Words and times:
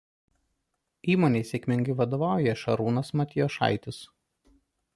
Įmonei 1.15 1.43
sėkmingai 1.49 1.95
vadovauja 2.01 2.55
Šarūnas 2.63 3.13
Matijošaitis. 3.21 4.01